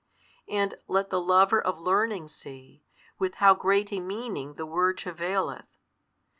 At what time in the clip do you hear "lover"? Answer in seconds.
1.21-1.61